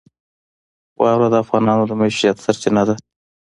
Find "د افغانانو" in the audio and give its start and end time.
1.31-1.83